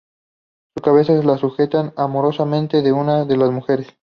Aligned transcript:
Su 0.75 0.81
cabeza 0.81 1.13
la 1.13 1.37
sujeta 1.37 1.93
amorosamente 1.95 2.91
una 2.91 3.23
de 3.23 3.37
las 3.37 3.51
mujeres. 3.51 3.85